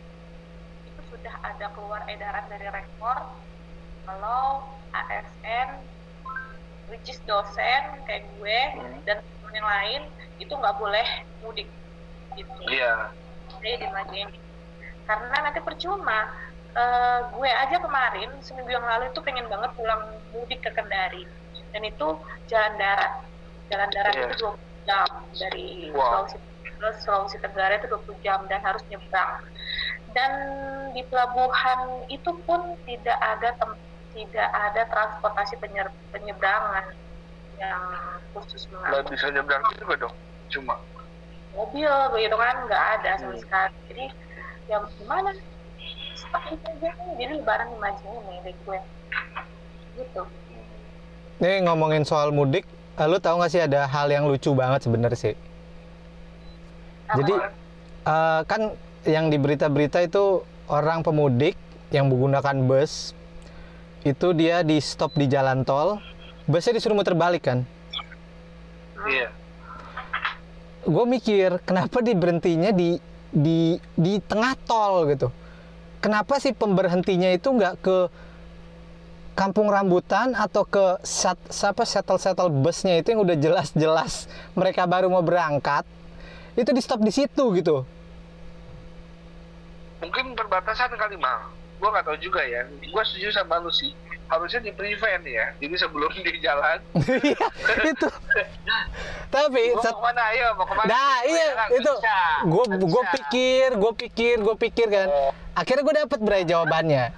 [0.87, 3.17] itu sudah ada keluar edaran dari rektor
[4.07, 4.63] kalau
[4.95, 5.83] ASN,
[6.87, 9.03] which is dosen kayak gue Hmm.
[9.03, 10.01] dan teman yang lain
[10.39, 11.07] itu nggak boleh
[11.43, 11.67] mudik
[12.33, 13.11] gitu Iya.
[13.59, 14.31] saya dimajuin
[15.03, 16.31] karena nanti percuma
[16.77, 19.97] Eh, gue aja kemarin seminggu yang lalu itu pengen banget pulang
[20.29, 21.25] mudik ke Kendari
[21.73, 22.07] dan itu
[22.45, 23.25] jalan darat
[23.65, 24.29] jalan darat Iya.
[24.29, 26.29] itu 20 jam dari Wow.
[26.29, 26.37] Sulawesi
[26.77, 29.31] terus Sulawesi Tenggara itu 20 jam dan harus nyebrang
[30.13, 30.31] dan
[30.93, 33.81] di pelabuhan itu pun tidak ada tem-
[34.13, 36.85] tidak ada transportasi penyer- penyeberangan
[37.57, 37.81] yang
[38.31, 40.15] khusus mengangkut bisa nyebrang juga dong.
[40.47, 40.75] Cuma.
[41.49, 43.41] mobil begitu kan nggak ada sama Hmm.
[43.41, 44.05] sekali jadi
[44.69, 45.29] ya gimana
[46.13, 48.79] stuck itu aja jadi lebaran di Majene nih dari gue
[49.97, 50.21] gitu
[51.37, 52.65] Nih ngomongin soal mudik,
[52.99, 55.33] lu tahu nggak sih ada hal yang lucu banget sebenarnya sih.
[57.15, 57.33] Jadi
[58.07, 58.61] eh, kan
[59.07, 61.55] yang di berita-berita itu orang pemudik
[61.95, 63.15] yang menggunakan bus
[64.03, 65.99] itu dia di stop di jalan tol,
[66.47, 67.63] busnya disuruh muter balik kan.
[69.07, 69.31] Iya.
[70.87, 72.99] Gue mikir kenapa diberhentinya di
[73.31, 75.27] di di tengah tol gitu.
[75.99, 77.97] Kenapa sih pemberhentinya itu nggak ke
[79.37, 84.25] kampung rambutan atau ke siapa shuttle shuttle busnya itu yang udah jelas-jelas
[84.57, 85.85] mereka baru mau berangkat
[86.57, 87.85] itu di stop di situ gitu.
[90.01, 91.53] Mungkin perbatasan kali mal.
[91.77, 92.65] Gua nggak tahu juga ya.
[92.89, 93.93] Gua setuju sama lu sih.
[94.27, 95.55] Harusnya di prevent ya.
[95.61, 96.83] Jadi sebelum di jalan.
[96.99, 97.47] Iya,
[97.87, 98.07] itu.
[99.31, 100.21] Tapi mau ke mana?
[100.35, 100.87] Ayo mau ke mana?
[100.91, 101.93] Nah, iya itu.
[102.51, 105.07] Gue gue pikir, gue pikir, gue pikir kan.
[105.07, 105.31] Oh.
[105.55, 107.15] Akhirnya gue dapet berai jawabannya.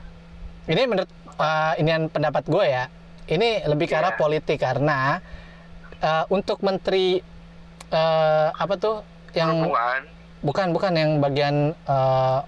[0.69, 1.09] Ini menurut
[1.41, 2.85] uh, ini pendapat gue ya.
[3.25, 4.21] Ini lebih ke arah Iya.
[4.21, 5.17] politik karena
[6.01, 7.21] uh, untuk menteri
[7.89, 9.01] uh, apa tuh
[9.35, 10.01] yang Perhubungan.
[10.39, 12.41] bukan bukan yang bagian uh,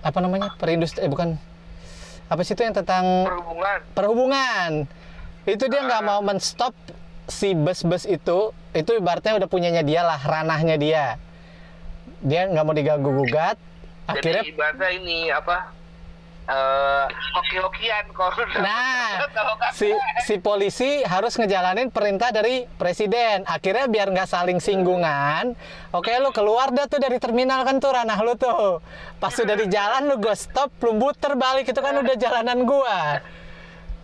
[0.00, 1.36] apa namanya perindustri eh, bukan
[2.30, 3.78] apa sih itu yang tentang Perhubungan.
[3.92, 4.70] perhubungan
[5.48, 6.76] itu dia nggak mau menstop
[7.26, 11.04] si bus-bus itu itu ibaratnya udah punyanya dia lah ranahnya dia
[12.20, 13.56] dia nggak mau diganggu gugat
[14.06, 15.79] akhirnya Jadi ibaratnya ini apa?
[16.50, 24.10] Eh, hoki-hokian kalau Nah, kata- si si polisi harus ngejalanin perintah dari presiden akhirnya biar
[24.10, 25.54] nggak saling singgungan
[25.88, 28.82] oke lu keluar dah tuh dari terminal kan tuh ranah lu tuh
[29.16, 33.22] pas udah di jalan lu gue stop lu muter balik itu kan udah jalanan gua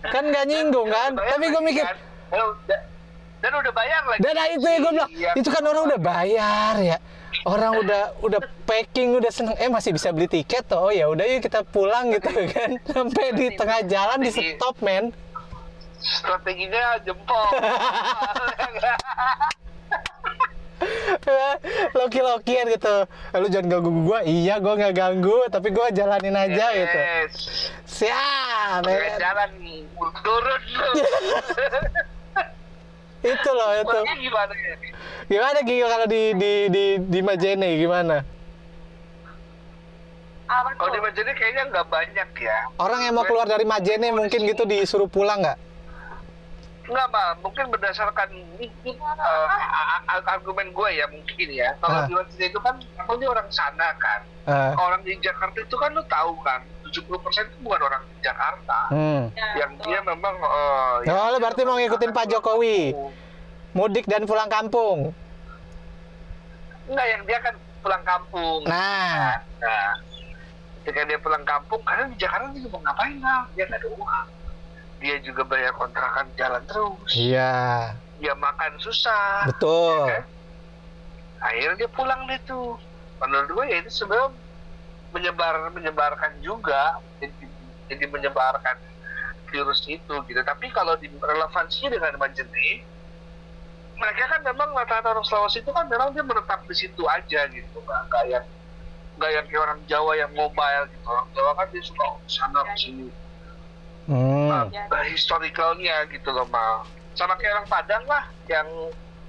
[0.07, 1.99] kan nggak nyinggung kan tapi gue mikir kan?
[2.31, 2.81] Dan udah,
[3.37, 4.21] dan udah bayar lagi.
[4.23, 5.31] Dan nah, itu ya gue bilang, Iya.
[5.35, 6.97] itu kan orang udah bayar ya.
[7.47, 10.83] Orang udah udah packing udah seneng, eh masih bisa beli tiket tuh.
[10.83, 12.75] Oh ya udah yuk kita pulang gitu kan.
[12.91, 15.15] Sampai di tengah jalan di stop men.
[16.03, 17.47] Strateginya jempol.
[21.97, 23.07] Loki-lokian gitu.
[23.07, 24.21] Eh, Lu jangan ganggu gua.
[24.27, 26.99] Iya gua nggak ganggu, tapi gua jalanin aja gitu.
[26.99, 27.33] Yes.
[27.87, 28.83] Siap.
[28.85, 29.51] ya Jalan
[30.21, 30.63] turun.
[33.27, 33.99] Itu loh itu.
[34.21, 34.75] Gimana ya?
[35.27, 38.17] Gimana Gigi kalau di di di di Majene gimana?
[40.47, 42.59] apa Kalau di Majene kayaknya nggak banyak ya.
[42.79, 45.59] Orang yang mau keluar dari Majene mungkin gitu disuruh pulang nggak?
[46.87, 47.35] Enggak, Mal.
[47.43, 48.31] Mungkin berdasarkan
[48.63, 49.47] eh,
[50.07, 51.75] a- argumen gue ya mungkin ya.
[51.77, 52.07] Kalau Ah.
[52.07, 54.23] di Majene itu kan, aku ini orang sana kan.
[54.47, 56.63] Eh, Orang di Jakarta itu kan lu tahu kan,
[56.97, 57.05] 70%
[57.45, 58.79] itu bukan orang Jakarta.
[58.89, 59.29] Hmm.
[59.33, 59.87] Ya, yang betul.
[59.87, 62.79] dia memang eh, Oh, dia berarti mau ngikutin Pak Jokowi.
[62.91, 63.13] pulang kampung.
[63.77, 64.99] Mudik dan pulang kampung.
[66.87, 68.61] Enggak, yang dia kan pulang kampung.
[68.65, 69.89] Nah, Nah,
[70.81, 73.43] ketika dia pulang kampung, karena di Jakarta dia mau ngapain lah?
[73.53, 74.27] Dia nggak ada uang.
[74.97, 77.11] Dia juga bayar kontrakan jalan terus.
[77.13, 79.45] iya, Dia makan susah.
[79.47, 80.09] betul.
[80.09, 80.25] ya kan?
[81.43, 82.81] Akhirnya dia pulang deh tuh.
[83.17, 84.33] Menurut gue ya itu sebenarnya
[85.17, 87.49] menyebar menyebarkan juga, jadi,
[87.89, 88.77] jadi menyebarkan
[89.49, 90.41] virus itu gitu.
[90.45, 92.85] Tapi kalau di relevansinya dengan Majene,
[93.97, 97.77] mereka kan memang rata-rata orang Sulawesi itu kan memang dia menetap di situ aja gitu,
[97.81, 98.45] nggak nggak yang
[99.17, 101.05] nggak yang kayak orang Jawa yang mobile gitu.
[101.09, 103.09] Orang Jawa kan dia suka sana sini
[104.07, 104.71] Hmm.
[104.71, 106.87] nah, historicalnya gitu loh mal
[107.19, 108.69] sama kayak orang Padang lah yang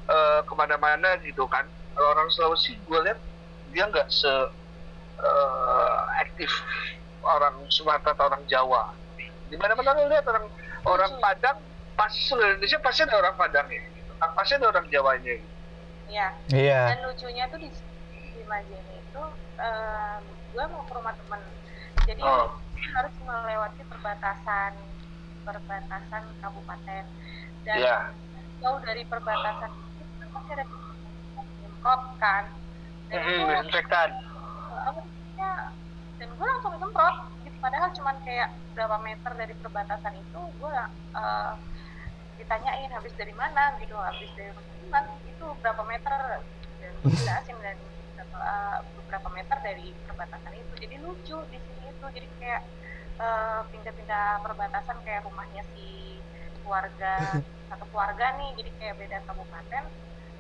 [0.06, 1.66] eh, ke mana-mana gitu kan
[1.98, 3.18] kalau orang Sulawesi gue lihat
[3.74, 4.30] dia nggak se
[5.18, 6.52] eh, aktif
[7.24, 8.94] orang Sumatera atau orang Jawa
[9.48, 10.46] di mana-mana lo lihat orang
[10.86, 11.24] orang Hmm.
[11.24, 11.58] Padang
[11.96, 14.12] pasti seluruh Indonesia pasti ada orang Padang ya gitu.
[14.18, 15.56] Kan pasti ada orang Jawanya gitu.
[16.08, 16.82] ya Iya.
[16.96, 17.68] dan lucunya tuh di
[18.32, 19.24] di Majene itu
[19.60, 20.22] em,
[20.54, 21.42] gue mau ke rumah temen
[22.08, 22.48] jadi Oh.
[22.96, 24.72] harus melewati perbatasan
[25.44, 27.04] perbatasan kabupaten
[27.66, 27.98] dan Iya.
[28.64, 30.66] jauh dari perbatasan itu kan pasti ada
[32.18, 32.44] kan
[33.08, 33.68] dan itu Hmm,
[35.38, 35.54] ya,
[36.18, 40.74] dan gue langsung nyemprot gitu padahal cuman kayak berapa meter dari perbatasan itu gue
[41.18, 41.54] eh,
[42.38, 44.54] ditanyain habis dari mana gitu habis dari
[44.88, 46.42] mana itu berapa meter?
[46.82, 47.78] Dan jelasin dan
[48.18, 50.74] eh, beberapa meter dari perbatasan itu.
[50.82, 52.06] Jadi lucu di sini itu.
[52.10, 52.62] Jadi kayak
[53.22, 56.18] eh, pindah-pindah perbatasan kayak rumahnya si
[56.62, 57.14] keluarga
[57.70, 58.50] satu keluarga nih.
[58.58, 59.84] Jadi kayak beda kabupaten.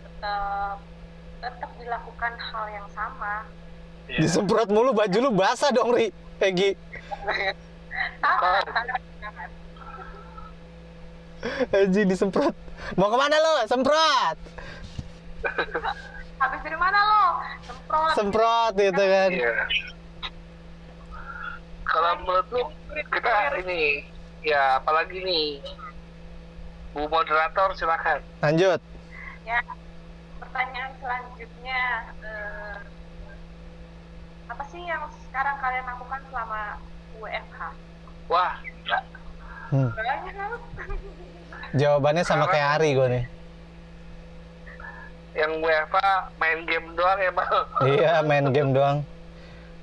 [0.06, 0.78] Tetap
[1.38, 3.46] tetap dilakukan hal yang sama
[4.08, 4.20] Iya.
[4.24, 6.12] Disemprot mulu baju lu basah dong, Ri.
[6.40, 6.76] Egi.
[11.72, 12.56] Haji disemprot.
[12.96, 13.54] Mau ke mana lo?
[13.68, 14.38] Semprot.
[16.38, 17.24] habis dari mana lo
[17.66, 19.30] semprot Semprot gitu kan.
[19.34, 19.54] Iya.
[21.88, 24.06] Kalau menurut lu kita ini
[24.46, 25.64] ya apalagi nih
[26.94, 28.22] Bu moderator silakan.
[28.42, 28.82] Lanjut.
[29.48, 29.64] ya
[30.44, 31.82] pertanyaan selanjutnya
[32.20, 32.57] eh,
[35.38, 36.62] sekarang kalian lakukan selama
[37.22, 37.62] WFH
[38.26, 39.00] Wah, gila.
[39.70, 39.90] Hmm.
[39.94, 40.34] banyak
[41.78, 43.26] Jawabannya sama kayak Ari gue nih.
[45.38, 47.58] yang WFA main game doang ya mal.
[47.86, 49.06] Iya, main game doang.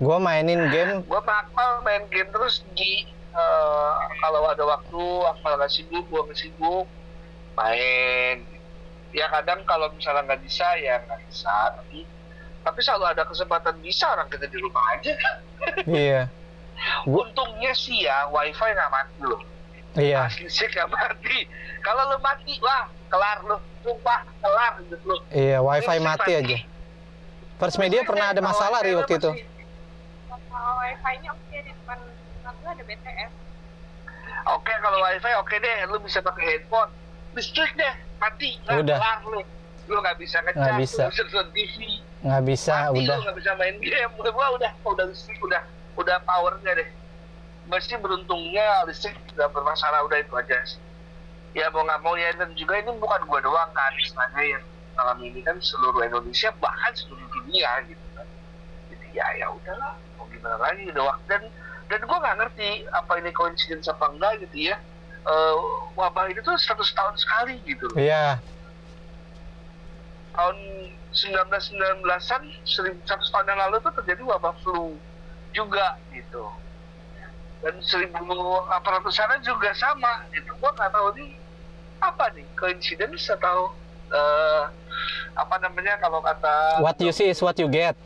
[0.03, 3.93] Gue mainin game Gue makmal main game terus di eh,
[4.27, 6.91] kalau ada waktu, akmal nggak sibuk, gue nggak sibuk,
[7.55, 8.43] main.
[9.15, 12.03] Ya kadang kalau misalnya nggak bisa ya nggak bisa, tapi
[12.65, 15.13] tapi selalu ada kesempatan bisa orang kita di rumah aja.
[15.87, 16.29] Iya.
[17.05, 19.41] Gua- Untungnya sih ya wifi nggak mati loh.
[19.95, 20.27] Iya.
[20.27, 21.47] Asli sih nggak mati.
[21.79, 23.57] Kalau lu mati, wah kelar lu.
[23.81, 25.17] Sumpah kelar hidup lu.
[25.31, 26.57] Iya, wifi Listrik mati aja.
[27.55, 29.31] First Media pernah ada masalah Ri waktu itu.
[30.51, 33.33] kalau wifi-nya oke di depan rumah gue ada BTS
[34.47, 36.91] Oke kalau wifi oke deh, lu bisa pakai handphone.
[37.33, 38.59] Listrik deh, mati.
[38.65, 38.99] Nah, Udah.
[38.99, 39.41] kelar lu.
[39.87, 41.03] Lu nggak bisa ngecas, Nggak bisa.
[41.03, 41.79] lu bisa nonton TV.
[42.25, 43.17] Nggak bisa, mati udah.
[43.21, 44.13] nggak bisa main game.
[44.17, 45.61] Udah, gua udah, udah listrik, udah,
[45.95, 46.89] udah powernya deh.
[47.69, 50.81] Mesti beruntungnya listrik nggak bermasalah, udah itu aja sih.
[51.53, 54.65] Ya mau nggak mau ya dan juga ini bukan gua doang kan, istilahnya yang
[54.97, 58.27] malam ini kan seluruh Indonesia bahkan seluruh dunia gitu kan.
[58.89, 61.43] Jadi ya ya udahlah, mau gimana lagi udah waktu dan
[61.93, 64.77] dan gua nggak ngerti apa ini coincidence apa enggak gitu ya.
[65.25, 65.55] Eh,
[65.97, 68.37] wabah ini tuh 100 tahun sekali gitu loh Iya.
[70.33, 70.57] tahun
[71.15, 74.99] 1919-an 100 tahun yang lalu tuh terjadi wabah flu
[75.55, 76.51] juga gitu
[77.63, 81.31] dan 1800-an juga sama gitu gua nggak tahu nih
[82.03, 83.73] apa nih coincidence atau
[84.13, 84.63] eh,
[85.39, 87.97] apa namanya kalau kata What you see is what you get.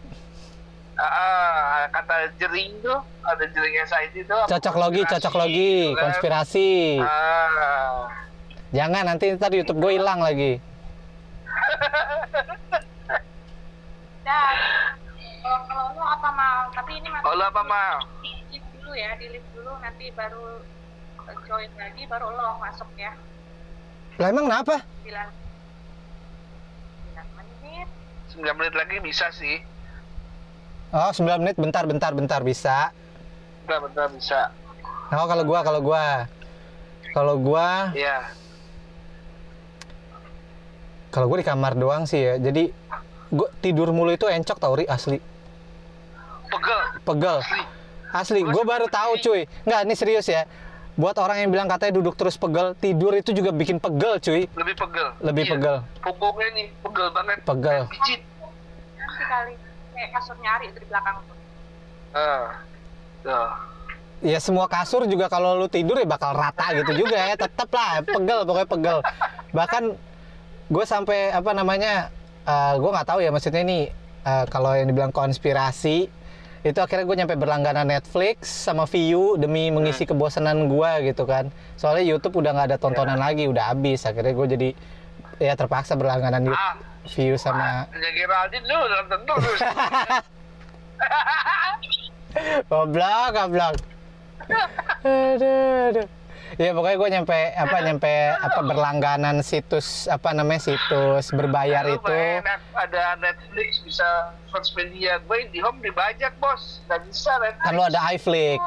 [0.98, 6.02] ah, kata jering tuh ada jering SID tuh apa, Cocok logi, cocok logi, gitu kan.
[6.10, 6.98] konspirasi.
[7.02, 8.10] ah
[8.68, 10.60] Jangan nanti ntar YouTube gue hilang lagi.
[14.28, 14.56] dan
[15.40, 17.96] kalau kalau lo apa mau tapi ini masih lu apa mal?
[18.20, 19.72] di lift dulu ya di lift dulu.
[19.80, 20.60] Nanti baru
[21.24, 23.16] eh, join lagi baru lo masuk ya.
[24.20, 24.84] Lah emang kenapa?
[25.08, 25.16] 9
[27.16, 27.88] 9 menit.
[28.36, 29.64] 9 menit lagi bisa sih.
[30.92, 31.56] Oh, 9 menit?
[31.56, 32.40] Bentar bentar bentar.
[32.44, 32.92] Bisa.
[33.64, 34.40] bentar bentar bisa.
[35.08, 36.28] Oh, kalau gua kalau gua.
[37.16, 38.28] Kalau gua Iya.
[41.08, 42.36] kalau gua di kamar doang sih ya.
[42.36, 42.68] Jadi
[43.30, 45.18] gua tidur mulu itu encok tau Ri asli.
[46.48, 47.38] pegel Pegel.
[47.38, 47.62] asli
[48.08, 49.44] Asli, gue baru tahu cuy.
[49.62, 50.48] Nggak, ini serius ya.
[50.96, 54.48] Buat orang yang bilang katanya duduk terus pegel, tidur itu juga bikin pegel cuy.
[54.50, 55.52] lebih pegel Lebih Iya.
[55.52, 55.76] pegel.
[56.00, 57.82] punggungnya nih pegel banget Pegel.
[57.86, 58.20] pijit
[59.20, 59.54] kali
[59.92, 61.36] kayak kasur nyari itu di belakang tuh
[62.14, 62.48] ah
[64.18, 67.36] Ya semua kasur juga kalau lu tidur ya bakal rata gitu juga ya.
[67.36, 68.98] Tetep lah, pegel pokoknya pegel.
[69.52, 69.82] Bahkan
[70.66, 72.10] gue sampai apa namanya,
[72.80, 73.92] gue nggak tahu ya maksudnya ini
[74.24, 76.08] eh, kalau yang dibilang konspirasi
[76.66, 81.54] itu akhirnya gue nyampe berlangganan Netflix sama Viu demi mengisi kebosanan gue gitu kan.
[81.78, 84.02] Soalnya YouTube udah nggak ada tontonan lagi, udah habis.
[84.02, 84.68] Akhirnya gue jadi
[85.38, 86.74] ya terpaksa berlangganan ah
[87.08, 89.52] Viu sama ya Geraldine lu udah tentu lu
[92.70, 93.74] goblok goblok
[95.06, 96.17] aduh, aduh.
[96.62, 102.20] ya pokoknya gue nyampe apa nyampe apa berlangganan situs apa namanya situs berbayar Lu itu.
[102.72, 105.20] ada Netflix bisa first media.
[105.28, 106.80] Gue di home dibajak bos.
[106.88, 107.64] Nggak bisa Netflix.
[107.68, 108.62] Kan lu ada iFlix.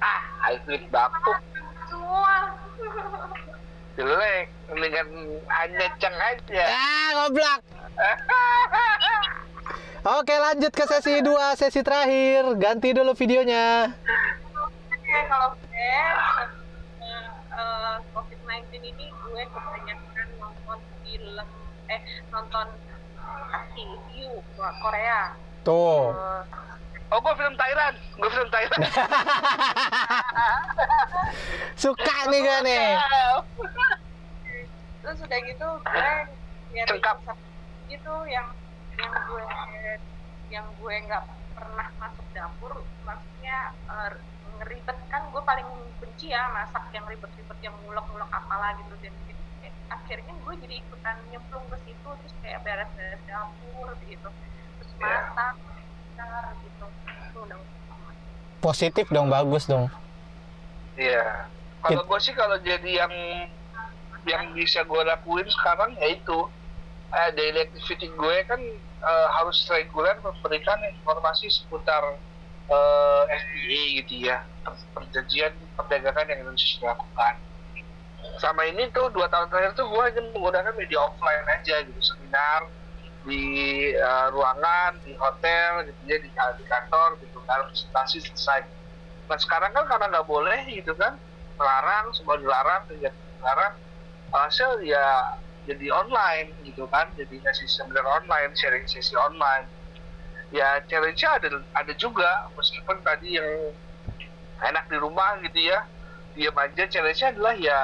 [0.00, 0.22] Ah
[0.56, 1.38] iFlix bapuk
[4.00, 5.06] jelek dengan
[5.52, 6.64] hanya ceng aja.
[6.72, 7.60] Ah goblok.
[10.00, 12.56] Oke lanjut ke sesi 2 sesi terakhir.
[12.56, 13.92] Ganti dulu videonya.
[14.88, 15.96] Oke, kalau gue
[17.56, 21.48] eh, COVID-19 ini gue kebanyakan nonton film
[21.88, 22.66] eh nonton
[23.50, 25.32] asli view Korea.
[25.64, 26.12] tuh.
[26.12, 26.42] Eh,
[27.12, 27.96] oh gue film Thailand.
[28.20, 28.82] Gue film Thailand.
[31.80, 32.86] Suka nih gue nih.
[35.00, 36.12] Terus udah gitu gue
[36.76, 37.16] nyari Cengkap.
[37.90, 38.46] gitu yang
[39.00, 39.44] yang gue
[40.52, 41.24] yang gue nggak
[41.56, 42.84] pernah masuk dapur.
[43.08, 44.12] Maksudnya eh,
[44.60, 45.68] ngeribet kan gue paling
[45.98, 48.94] benci ya masak yang ribet-ribet yang ngulek-ngulek apalah gitu.
[49.00, 49.40] Dan gitu
[49.90, 54.28] akhirnya gue jadi ikutan nyemplung ke situ terus kayak beres-beres dapur gitu.
[54.78, 55.18] Terus Iya.
[55.32, 56.86] masak bentar, gitu.
[57.30, 57.58] Itu udah
[58.60, 59.88] positif dong bagus dong.
[60.94, 61.48] Iya.
[61.80, 63.14] Kalau gue sih kalau jadi yang
[64.28, 66.38] yang bisa gue lakuin sekarang ya itu.
[67.10, 68.60] Eh, daily activity gue kan
[69.00, 71.98] eh, harus reguler memberikan informasi seputar
[73.30, 77.34] FTA gitu ya per- perjanjian perdagangan yang Indonesia lakukan.
[78.42, 82.60] Sama ini tuh dua tahun terakhir tuh gue hanya menggunakan media offline aja gitu seminar
[83.24, 83.42] di
[83.94, 88.60] eh, ruangan, di hotel, gitu ya, di, di kantor gitu kan presentasi selesai.
[89.30, 91.16] Nah sekarang kan karena nggak boleh gitu kan,
[91.60, 93.74] melarang, semua dilarang, kegiatan dilarang,
[94.34, 95.06] hasil ya
[95.68, 99.68] jadi online gitu kan, jadi ngasih seminar online, sharing sesi online.
[100.50, 101.48] Ya challenge-nya ada
[101.80, 102.26] ada juga,
[102.58, 103.50] meskipun tadi yang
[104.60, 105.78] enak di rumah gitu ya,
[106.36, 106.84] diam aja.
[106.90, 107.80] Challenge-nya adalah ya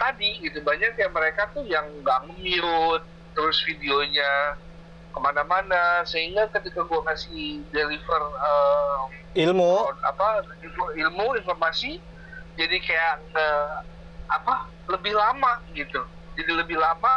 [0.00, 0.60] tadi gitu.
[0.64, 4.30] Banyak yang mereka tuh yang nggak mute terus videonya
[5.14, 6.04] ke mana-mana.
[6.08, 9.00] Sehingga ketika gue ngasih deliver eh,
[9.46, 9.86] ilmu.
[10.10, 10.26] apa
[10.64, 12.00] ilmu, ilmu informasi
[12.56, 13.80] jadi kayak nge-
[14.32, 14.54] apa
[14.92, 16.02] lebih lama gitu.
[16.36, 17.14] Jadi lebih lama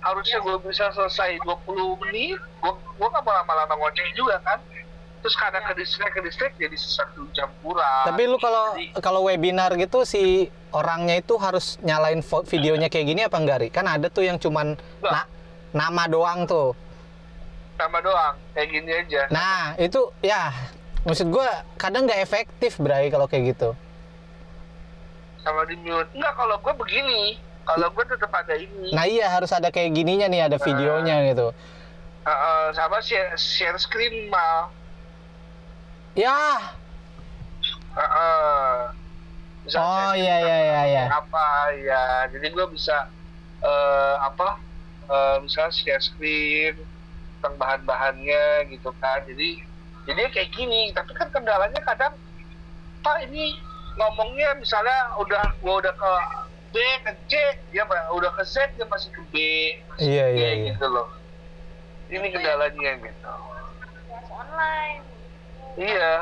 [0.00, 4.56] harusnya gue bisa selesai 20 menit gue gue nggak mau lama-lama ngoceh juga kan
[5.20, 9.76] terus kadang ke distract ke distract jadi satu jam kurang Tapi lu kalau kalau webinar
[9.76, 13.68] gitu si orangnya itu harus nyalain videonya kayak gini apa enggak, Ri?
[13.68, 15.28] Kan ada tuh yang cuman na-
[15.70, 16.72] nama doang tuh.
[17.76, 20.52] sama doang kayak gini aja Nah, itu ya
[21.02, 23.72] maksud gua kadang nggak efektif, Bray, kalau kayak gitu.
[25.40, 29.50] sama di mute enggak kalau gue begini kalau gue tetap ada ini Nah, iya harus
[29.54, 31.54] ada kayak gininya nih, ada videonya gitu.
[32.20, 34.74] Eh, eh, sama share, share screen mal
[36.18, 36.58] Ya.
[37.94, 38.76] Eh, eh.
[39.60, 41.04] Misalnya Oh, saya iya, iya, iya, iya.
[41.12, 42.02] apa ya
[42.32, 43.06] jadi gue bisa
[43.60, 44.56] eh, apa
[45.06, 46.74] eh, misalnya share screen
[47.40, 49.60] tentang bahan-bahannya gitu kan jadi
[50.08, 52.12] jadi kayak gini tapi kan kendalanya kadang
[53.00, 53.56] pak ini
[53.96, 56.12] ngomongnya misalnya udah gua udah ke
[56.70, 57.32] B ke C
[57.74, 59.34] dia udah ke Z dia masih ke B
[59.90, 60.66] masih Iya, ke D, iya, iya.
[60.70, 61.08] gitu loh.
[62.10, 63.32] Ini kendalanya gitu.
[64.06, 65.02] Kelas online.
[65.78, 66.12] Iya.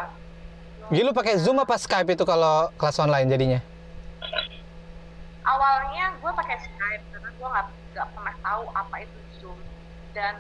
[0.89, 3.61] Gila lu pakai Zoom apa Skype itu kalau kelas online jadinya?
[5.49, 7.67] awalnya gue pakai Skype karena gue nggak
[7.97, 9.59] nggak pernah tahu apa itu Zoom.
[10.13, 10.37] Dan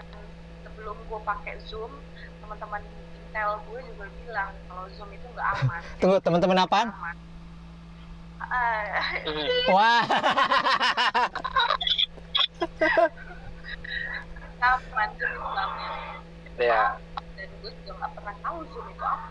[0.64, 1.93] sebelum gue pakai Zoom
[2.45, 2.80] teman-teman
[3.16, 5.80] Intel gue juga bilang kalau Zoom itu nggak aman.
[6.01, 6.89] Tunggu, teman-teman apaan?
[6.93, 7.28] aman
[8.39, 10.03] Eh, Wah.
[15.18, 16.18] itu nggak aman
[16.59, 16.84] ya
[17.39, 19.28] dan gue juga nggak pernah tahu Zoom itu apa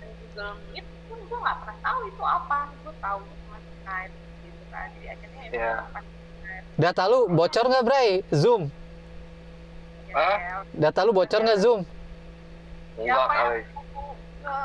[0.00, 4.62] dan Google Meet pun gue nggak pernah tahu itu apa gue tahu cuma Skype gitu
[4.72, 5.74] kan jadi akhirnya ya Iya.
[6.78, 8.22] Data lu bocor nggak, Bray?
[8.30, 8.70] Zoom.
[10.14, 10.36] Hah?
[10.38, 11.82] ya, Data lu bocor nggak Zoom?
[12.98, 14.02] enggak kali aku
[14.42, 14.58] ke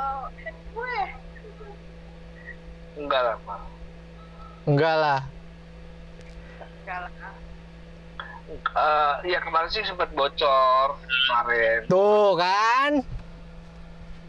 [2.98, 3.73] enggak lah Pak.
[4.64, 5.20] Enggak lah.
[6.84, 7.12] enggak lah
[8.54, 12.92] Eh, ya kemarin sih sempat bocor kemarin Tuh kan.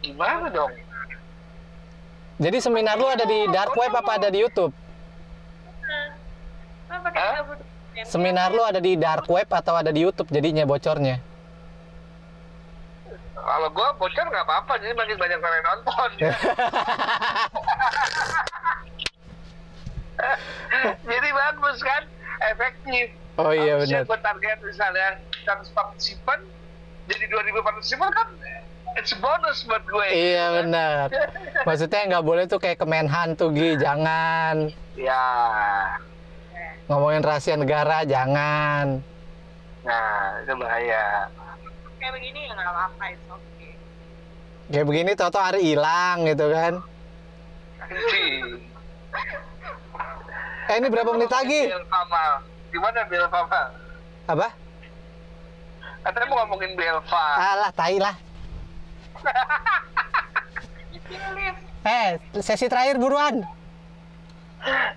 [0.01, 0.73] gimana dong
[2.35, 4.73] Jadi seminar lu ada di dark web apa ada di YouTube?
[6.89, 7.41] Pakai Hah?
[8.03, 11.21] Seminar lu ada di dark web atau ada di YouTube jadinya bocornya?
[13.45, 16.09] kalau gua bocor nggak apa-apa jadi makin banyak orang yang nonton
[21.03, 22.03] jadi bagus kan
[22.47, 24.07] efektif Oh iya benar.
[24.07, 26.39] gua target misalnya 100 partisipan
[27.05, 28.27] jadi 2000 partisipan kan
[28.95, 31.11] it's a bonus buat gue Iya benar.
[31.61, 34.71] Maksudnya nggak boleh tuh kayak Kemenhan tuh Gi, jangan.
[34.95, 35.27] ya
[36.85, 39.03] Ngomongin rahasia negara, jangan.
[39.83, 41.29] nah itu bahaya
[41.99, 43.69] kayak begini ya nggak apa-apa itu oke
[44.65, 46.73] Kayak begini tau-tau hari hilang gitu kan.
[50.65, 51.69] Eh ini berapa menit lagi?
[51.69, 52.31] Bill Famal.
[52.73, 53.67] Gimana Bill Famal?
[54.25, 54.47] Apa?
[56.01, 57.25] Katanya mau ngomongin Belva.
[57.37, 58.15] Alah, tai lah.
[60.93, 61.09] lift
[61.85, 63.45] Eh, sesi terakhir buruan.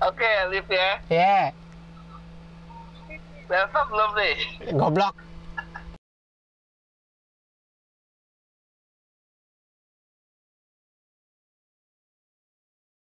[0.09, 0.91] Oke, live ya.
[1.13, 1.39] Ya,
[3.45, 4.37] Belva belum nih.
[4.73, 5.13] goblok.